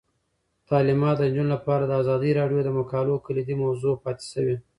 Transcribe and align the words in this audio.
تعلیمات 0.69 1.15
د 1.17 1.21
نجونو 1.29 1.49
لپاره 1.55 1.83
د 1.85 1.91
ازادي 2.01 2.31
راډیو 2.39 2.59
د 2.63 2.69
مقالو 2.79 3.23
کلیدي 3.25 3.55
موضوع 3.63 3.93
پاتې 4.03 4.25
شوی. 4.33 4.55